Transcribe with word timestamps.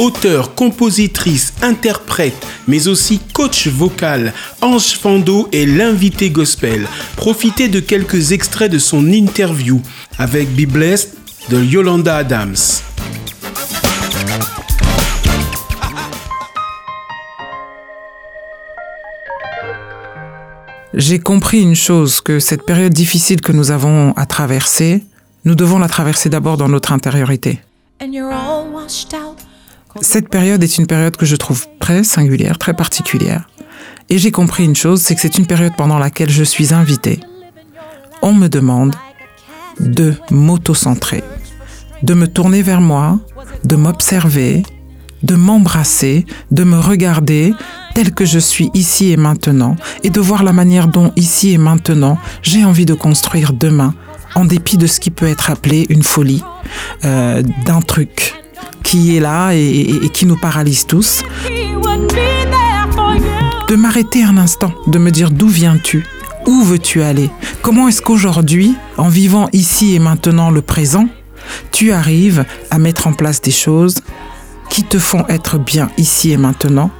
Auteur, 0.00 0.54
compositrice, 0.54 1.52
interprète, 1.60 2.46
mais 2.66 2.88
aussi 2.88 3.20
coach 3.34 3.66
vocal, 3.66 4.32
Ange 4.62 4.94
Fando 4.98 5.46
est 5.52 5.66
l'invité 5.66 6.30
gospel. 6.30 6.88
Profitez 7.16 7.68
de 7.68 7.80
quelques 7.80 8.32
extraits 8.32 8.72
de 8.72 8.78
son 8.78 9.12
interview 9.12 9.82
avec 10.16 10.48
Be 10.56 10.66
Blessed 10.66 11.10
de 11.50 11.62
Yolanda 11.62 12.16
Adams. 12.16 12.56
J'ai 20.94 21.18
compris 21.18 21.60
une 21.60 21.76
chose, 21.76 22.22
que 22.22 22.38
cette 22.38 22.64
période 22.64 22.94
difficile 22.94 23.42
que 23.42 23.52
nous 23.52 23.70
avons 23.70 24.14
à 24.14 24.24
traverser, 24.24 25.04
nous 25.44 25.54
devons 25.54 25.78
la 25.78 25.88
traverser 25.88 26.30
d'abord 26.30 26.56
dans 26.56 26.70
notre 26.70 26.92
intériorité. 26.92 27.60
Cette 30.00 30.28
période 30.28 30.62
est 30.62 30.78
une 30.78 30.86
période 30.86 31.16
que 31.16 31.26
je 31.26 31.36
trouve 31.36 31.66
très 31.80 32.04
singulière, 32.04 32.58
très 32.58 32.74
particulière. 32.74 33.48
Et 34.08 34.18
j'ai 34.18 34.30
compris 34.30 34.64
une 34.64 34.76
chose, 34.76 35.00
c'est 35.00 35.14
que 35.14 35.20
c'est 35.20 35.38
une 35.38 35.46
période 35.46 35.74
pendant 35.76 35.98
laquelle 35.98 36.30
je 36.30 36.44
suis 36.44 36.72
invité. 36.72 37.20
On 38.22 38.32
me 38.32 38.48
demande 38.48 38.94
de 39.80 40.14
m'auto-centrer, 40.30 41.24
de 42.02 42.14
me 42.14 42.28
tourner 42.28 42.62
vers 42.62 42.80
moi, 42.80 43.18
de 43.64 43.76
m'observer, 43.76 44.62
de 45.22 45.34
m'embrasser, 45.34 46.24
de 46.50 46.64
me 46.64 46.78
regarder 46.78 47.52
tel 47.94 48.12
que 48.12 48.24
je 48.24 48.38
suis 48.38 48.70
ici 48.74 49.10
et 49.10 49.16
maintenant, 49.16 49.76
et 50.02 50.10
de 50.10 50.20
voir 50.20 50.44
la 50.44 50.52
manière 50.52 50.88
dont 50.88 51.12
ici 51.16 51.52
et 51.52 51.58
maintenant 51.58 52.18
j'ai 52.42 52.64
envie 52.64 52.86
de 52.86 52.94
construire 52.94 53.52
demain, 53.52 53.94
en 54.34 54.44
dépit 54.44 54.76
de 54.76 54.86
ce 54.86 55.00
qui 55.00 55.10
peut 55.10 55.26
être 55.26 55.50
appelé 55.50 55.86
une 55.88 56.02
folie, 56.02 56.42
euh, 57.04 57.42
d'un 57.64 57.80
truc 57.80 58.39
qui 58.82 59.16
est 59.16 59.20
là 59.20 59.52
et, 59.52 60.08
qui 60.12 60.26
nous 60.26 60.36
paralyse 60.36 60.86
tous. 60.86 61.22
De 63.68 63.76
m'arrêter 63.76 64.22
un 64.22 64.36
instant, 64.36 64.72
de 64.86 64.98
me 64.98 65.10
dire 65.10 65.30
d'où 65.30 65.48
viens-tu 65.48 66.04
Où 66.46 66.62
veux-tu 66.62 67.02
aller 67.02 67.30
Comment 67.62 67.88
est-ce 67.88 68.02
qu'aujourd'hui, 68.02 68.74
en 68.96 69.08
vivant 69.08 69.48
ici 69.52 69.94
et 69.94 69.98
maintenant 69.98 70.50
le 70.50 70.62
présent, 70.62 71.08
tu 71.72 71.92
arrives 71.92 72.44
à 72.70 72.78
mettre 72.78 73.06
en 73.06 73.12
place 73.12 73.40
des 73.40 73.50
choses 73.50 73.96
qui 74.70 74.84
te 74.84 74.98
font 74.98 75.24
être 75.28 75.58
bien 75.58 75.90
ici 75.98 76.30
et 76.30 76.36
maintenant 76.36 76.90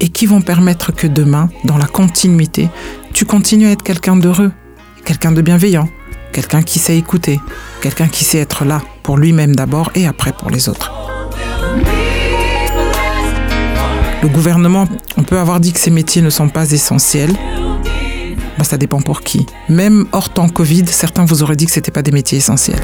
et 0.00 0.08
qui 0.08 0.26
vont 0.26 0.40
permettre 0.40 0.92
que 0.92 1.06
demain, 1.06 1.50
dans 1.64 1.76
la 1.76 1.86
continuité, 1.86 2.68
tu 3.12 3.24
continues 3.24 3.66
à 3.66 3.72
être 3.72 3.82
quelqu'un 3.82 4.16
d'heureux, 4.16 4.52
quelqu'un 5.04 5.32
de 5.32 5.42
bienveillant, 5.42 5.88
quelqu'un 6.32 6.62
qui 6.62 6.78
sait 6.78 6.96
écouter, 6.96 7.40
quelqu'un 7.82 8.06
qui 8.08 8.24
sait 8.24 8.38
être 8.38 8.64
là 8.64 8.80
pour 9.02 9.18
lui-même 9.18 9.56
d'abord 9.56 9.90
et 9.94 10.06
après 10.06 10.32
pour 10.32 10.50
les 10.50 10.68
autres. 10.68 11.07
Le 14.22 14.28
gouvernement, 14.28 14.86
on 15.16 15.22
peut 15.22 15.38
avoir 15.38 15.60
dit 15.60 15.72
que 15.72 15.78
ces 15.78 15.90
métiers 15.90 16.22
ne 16.22 16.30
sont 16.30 16.48
pas 16.48 16.72
essentiels. 16.72 17.32
Ben, 18.58 18.64
ça 18.64 18.76
dépend 18.76 19.00
pour 19.00 19.20
qui. 19.20 19.46
Même 19.68 20.06
hors 20.12 20.30
temps 20.30 20.48
Covid, 20.48 20.86
certains 20.86 21.24
vous 21.24 21.42
auraient 21.42 21.56
dit 21.56 21.66
que 21.66 21.70
ce 21.70 21.78
n'était 21.78 21.92
pas 21.92 22.02
des 22.02 22.10
métiers 22.10 22.38
essentiels. 22.38 22.80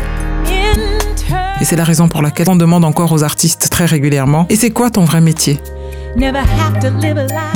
Et 1.60 1.64
c'est 1.64 1.76
la 1.76 1.84
raison 1.84 2.08
pour 2.08 2.22
laquelle 2.22 2.48
on 2.48 2.56
demande 2.56 2.84
encore 2.84 3.10
aux 3.12 3.24
artistes 3.24 3.68
très 3.70 3.84
régulièrement, 3.84 4.46
et 4.48 4.56
c'est 4.56 4.70
quoi 4.70 4.90
ton 4.90 5.04
vrai 5.04 5.20
métier? 5.20 5.60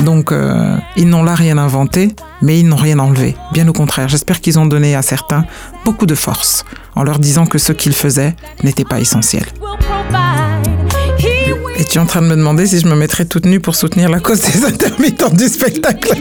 Donc, 0.03 0.31
euh, 0.31 0.77
ils 0.97 1.07
n'ont 1.07 1.23
là 1.23 1.35
rien 1.35 1.57
inventé, 1.57 2.13
mais 2.41 2.59
ils 2.59 2.67
n'ont 2.67 2.75
rien 2.75 2.99
enlevé. 2.99 3.35
Bien 3.53 3.67
au 3.67 3.73
contraire, 3.73 4.09
j'espère 4.09 4.41
qu'ils 4.41 4.59
ont 4.59 4.65
donné 4.65 4.95
à 4.95 5.01
certains 5.01 5.45
beaucoup 5.85 6.05
de 6.05 6.15
force 6.15 6.65
en 6.95 7.03
leur 7.03 7.19
disant 7.19 7.45
que 7.45 7.57
ce 7.57 7.71
qu'ils 7.71 7.95
faisaient 7.95 8.35
n'était 8.63 8.83
pas 8.83 8.99
essentiel. 8.99 9.45
Tu 11.89 11.97
es 11.97 12.01
en 12.01 12.05
train 12.05 12.21
de 12.21 12.27
me 12.27 12.35
demander 12.35 12.67
si 12.67 12.79
je 12.79 12.87
me 12.87 12.95
mettrais 12.95 13.25
toute 13.25 13.45
nue 13.45 13.59
pour 13.59 13.75
soutenir 13.75 14.09
la 14.09 14.19
cause 14.19 14.41
des 14.41 14.63
intermittents 14.63 15.29
du 15.29 15.47
spectacle 15.47 16.15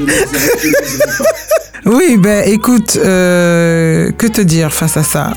Oui, 1.84 2.16
ben 2.18 2.42
écoute, 2.46 2.96
euh, 2.96 4.10
que 4.12 4.26
te 4.26 4.40
dire 4.40 4.72
face 4.72 4.96
à 4.96 5.02
ça? 5.02 5.34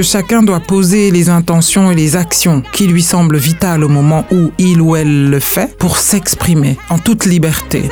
Chacun 0.00 0.42
doit 0.42 0.60
poser 0.60 1.10
les 1.10 1.28
intentions 1.28 1.90
et 1.90 1.94
les 1.94 2.16
actions 2.16 2.62
qui 2.72 2.86
lui 2.86 3.02
semblent 3.02 3.36
vitales 3.36 3.84
au 3.84 3.88
moment 3.88 4.24
où 4.30 4.50
il 4.56 4.80
ou 4.80 4.96
elle 4.96 5.28
le 5.28 5.40
fait 5.40 5.76
pour 5.76 5.98
s'exprimer 5.98 6.78
en 6.88 6.98
toute 6.98 7.26
liberté. 7.26 7.90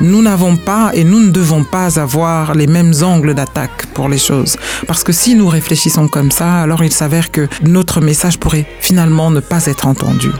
Nous 0.00 0.22
n'avons 0.22 0.56
pas 0.56 0.92
et 0.94 1.04
nous 1.04 1.20
ne 1.20 1.30
devons 1.30 1.64
pas 1.64 1.98
avoir 2.00 2.54
les 2.54 2.66
mêmes 2.66 2.94
angles 3.02 3.34
d'attaque 3.34 3.86
pour 3.94 4.08
les 4.08 4.18
choses. 4.18 4.56
Parce 4.86 5.04
que 5.04 5.12
si 5.12 5.34
nous 5.34 5.48
réfléchissons 5.48 6.08
comme 6.08 6.30
ça, 6.30 6.62
alors 6.62 6.82
il 6.82 6.92
s'avère 6.92 7.30
que 7.30 7.48
notre 7.62 8.00
message 8.00 8.38
pourrait 8.38 8.66
finalement 8.80 9.30
ne 9.30 9.40
pas 9.40 9.66
être 9.66 9.86
entendu. 9.86 10.30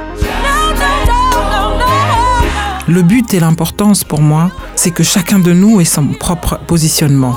Le 2.88 3.02
but 3.02 3.34
et 3.34 3.40
l'importance 3.40 4.02
pour 4.02 4.20
moi, 4.20 4.50
c'est 4.76 4.90
que 4.90 5.02
chacun 5.02 5.38
de 5.38 5.52
nous 5.52 5.80
ait 5.80 5.84
son 5.84 6.06
propre 6.06 6.58
positionnement 6.66 7.36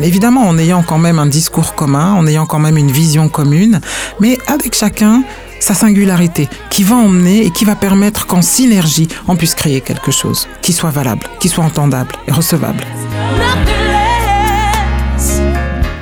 évidemment 0.00 0.48
en 0.48 0.56
ayant 0.58 0.82
quand 0.82 0.98
même 0.98 1.18
un 1.18 1.26
discours 1.26 1.74
commun, 1.74 2.14
en 2.14 2.26
ayant 2.26 2.46
quand 2.46 2.58
même 2.58 2.76
une 2.78 2.90
vision 2.90 3.28
commune, 3.28 3.80
mais 4.20 4.38
avec 4.46 4.74
chacun 4.74 5.22
sa 5.62 5.74
singularité, 5.74 6.48
qui 6.70 6.82
va 6.82 6.96
emmener 6.96 7.46
et 7.46 7.50
qui 7.50 7.64
va 7.64 7.76
permettre 7.76 8.26
qu'en 8.26 8.42
synergie, 8.42 9.08
on 9.28 9.36
puisse 9.36 9.54
créer 9.54 9.80
quelque 9.80 10.10
chose 10.10 10.48
qui 10.60 10.72
soit 10.72 10.90
valable, 10.90 11.24
qui 11.38 11.48
soit 11.48 11.64
entendable 11.64 12.16
et 12.26 12.32
recevable. 12.32 12.84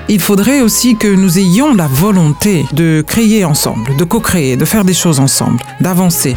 Il 0.08 0.20
faudrait 0.20 0.60
aussi 0.60 0.96
que 0.96 1.06
nous 1.06 1.38
ayons 1.38 1.74
la 1.74 1.86
volonté 1.86 2.64
de 2.72 3.04
créer 3.06 3.44
ensemble, 3.44 3.94
de 3.96 4.04
co-créer, 4.04 4.56
de 4.56 4.64
faire 4.64 4.84
des 4.84 4.94
choses 4.94 5.20
ensemble, 5.20 5.62
d'avancer. 5.80 6.34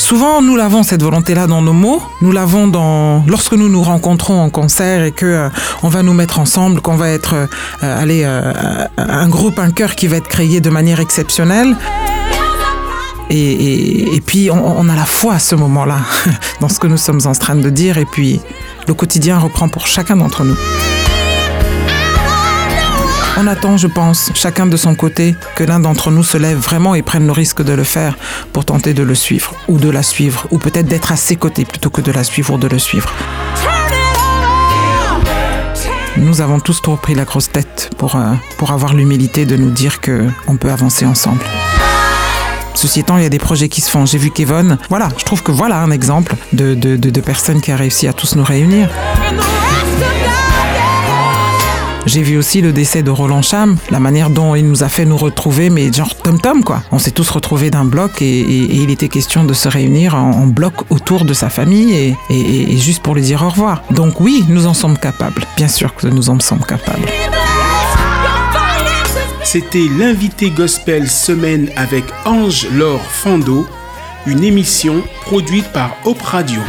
Souvent, 0.00 0.40
nous 0.40 0.56
l'avons 0.56 0.82
cette 0.82 1.02
volonté-là 1.02 1.46
dans 1.46 1.60
nos 1.60 1.74
mots. 1.74 2.02
Nous 2.22 2.32
l'avons 2.32 2.66
dans 2.66 3.22
lorsque 3.26 3.52
nous 3.52 3.68
nous 3.68 3.82
rencontrons 3.82 4.40
en 4.40 4.48
concert 4.48 5.04
et 5.04 5.12
que 5.12 5.26
euh, 5.26 5.48
on 5.82 5.88
va 5.88 6.02
nous 6.02 6.14
mettre 6.14 6.40
ensemble, 6.40 6.80
qu'on 6.80 6.96
va 6.96 7.10
être 7.10 7.34
euh, 7.34 7.46
euh, 7.82 8.84
un 8.96 9.28
groupe, 9.28 9.58
un 9.58 9.70
cœur 9.70 9.94
qui 9.94 10.06
va 10.06 10.16
être 10.16 10.26
créé 10.26 10.62
de 10.62 10.70
manière 10.70 11.00
exceptionnelle. 11.00 11.76
Et, 13.28 14.20
puis 14.26 14.50
on, 14.50 14.88
a 14.88 14.96
la 14.96 15.04
foi 15.04 15.34
à 15.34 15.38
ce 15.38 15.54
moment-là 15.54 15.98
dans 16.60 16.68
ce 16.68 16.80
que 16.80 16.88
nous 16.88 16.96
sommes 16.96 17.20
en 17.26 17.32
train 17.32 17.54
de 17.54 17.70
dire. 17.70 17.98
Et 17.98 18.06
puis 18.06 18.40
le 18.88 18.94
quotidien 18.94 19.38
reprend 19.38 19.68
pour 19.68 19.86
chacun 19.86 20.16
d'entre 20.16 20.44
nous. 20.44 20.56
On 23.42 23.46
attend, 23.46 23.78
je 23.78 23.86
pense, 23.86 24.30
chacun 24.34 24.66
de 24.66 24.76
son 24.76 24.94
côté, 24.94 25.34
que 25.56 25.64
l'un 25.64 25.80
d'entre 25.80 26.10
nous 26.10 26.22
se 26.22 26.36
lève 26.36 26.58
vraiment 26.58 26.94
et 26.94 27.00
prenne 27.00 27.24
le 27.24 27.32
risque 27.32 27.62
de 27.62 27.72
le 27.72 27.84
faire 27.84 28.18
pour 28.52 28.66
tenter 28.66 28.92
de 28.92 29.02
le 29.02 29.14
suivre, 29.14 29.54
ou 29.66 29.78
de 29.78 29.88
la 29.88 30.02
suivre, 30.02 30.46
ou 30.50 30.58
peut-être 30.58 30.84
d'être 30.84 31.10
à 31.10 31.16
ses 31.16 31.36
côtés 31.36 31.64
plutôt 31.64 31.88
que 31.88 32.02
de 32.02 32.12
la 32.12 32.22
suivre 32.22 32.52
ou 32.52 32.58
de 32.58 32.68
le 32.68 32.78
suivre. 32.78 33.10
Nous 36.18 36.42
avons 36.42 36.60
tous 36.60 36.82
trop 36.82 36.96
pris 36.96 37.14
la 37.14 37.24
grosse 37.24 37.50
tête 37.50 37.88
pour, 37.96 38.16
euh, 38.16 38.34
pour 38.58 38.72
avoir 38.72 38.92
l'humilité 38.92 39.46
de 39.46 39.56
nous 39.56 39.70
dire 39.70 40.02
qu'on 40.02 40.58
peut 40.58 40.70
avancer 40.70 41.06
ensemble. 41.06 41.42
Ceci 42.74 43.00
étant, 43.00 43.16
il 43.16 43.22
y 43.22 43.26
a 43.26 43.30
des 43.30 43.38
projets 43.38 43.70
qui 43.70 43.80
se 43.80 43.90
font. 43.90 44.04
J'ai 44.04 44.18
vu 44.18 44.30
Kevin. 44.30 44.76
Voilà, 44.90 45.08
je 45.16 45.24
trouve 45.24 45.42
que 45.42 45.50
voilà 45.50 45.78
un 45.78 45.92
exemple 45.92 46.34
de, 46.52 46.74
de, 46.74 46.96
de 46.96 47.20
personnes 47.22 47.62
qui 47.62 47.72
a 47.72 47.76
réussi 47.76 48.06
à 48.06 48.12
tous 48.12 48.36
nous 48.36 48.44
réunir. 48.44 48.90
J'ai 52.12 52.22
vu 52.22 52.38
aussi 52.38 52.60
le 52.60 52.72
décès 52.72 53.04
de 53.04 53.10
Roland 53.12 53.40
Cham, 53.40 53.76
la 53.88 54.00
manière 54.00 54.30
dont 54.30 54.56
il 54.56 54.66
nous 54.66 54.82
a 54.82 54.88
fait 54.88 55.04
nous 55.04 55.16
retrouver, 55.16 55.70
mais 55.70 55.92
genre 55.92 56.16
tom-tom 56.16 56.64
quoi. 56.64 56.82
On 56.90 56.98
s'est 56.98 57.12
tous 57.12 57.30
retrouvés 57.30 57.70
d'un 57.70 57.84
bloc 57.84 58.20
et, 58.20 58.40
il 58.40 58.90
était 58.90 59.06
question 59.06 59.44
de 59.44 59.54
se 59.54 59.68
réunir 59.68 60.16
en, 60.16 60.48
bloc 60.48 60.74
autour 60.90 61.24
de 61.24 61.32
sa 61.32 61.50
famille 61.50 61.94
et, 61.94 62.16
et, 62.30 62.76
juste 62.78 63.00
pour 63.04 63.14
lui 63.14 63.22
dire 63.22 63.44
au 63.44 63.48
revoir. 63.48 63.84
Donc 63.92 64.20
oui, 64.20 64.44
nous 64.48 64.66
en 64.66 64.74
sommes 64.74 64.98
capables. 64.98 65.44
Bien 65.56 65.68
sûr 65.68 65.94
que 65.94 66.08
nous 66.08 66.30
en 66.30 66.40
sommes 66.40 66.64
capables. 66.64 67.06
C'était 69.44 69.86
l'invité 69.96 70.50
gospel 70.50 71.08
semaine 71.08 71.70
avec 71.76 72.02
Ange 72.24 72.66
Laure 72.72 73.04
Fando, 73.04 73.68
une 74.26 74.42
émission 74.42 75.04
produite 75.22 75.70
par 75.72 75.96
Op 76.04 76.20
Radio. 76.22 76.60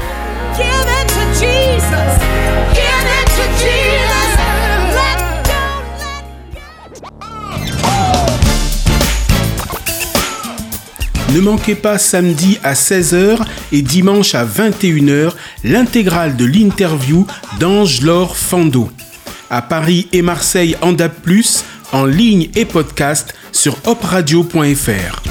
Ne 11.34 11.40
manquez 11.40 11.76
pas 11.76 11.98
samedi 11.98 12.58
à 12.62 12.74
16h 12.74 13.40
et 13.72 13.82
dimanche 13.82 14.36
à 14.36 14.46
21h 14.46 15.32
l'intégrale 15.64 16.36
de 16.36 16.44
l'interview 16.44 17.26
d'Ange-Laure 17.58 18.36
Fando. 18.36 18.92
À 19.50 19.62
Paris 19.62 20.10
et 20.12 20.22
Marseille 20.22 20.76
en 20.82 20.92
DAP+, 20.92 21.16
en 21.94 22.06
ligne 22.06 22.50
et 22.56 22.66
podcast 22.66 23.34
sur 23.54 23.78
opradio.fr. 23.86 25.31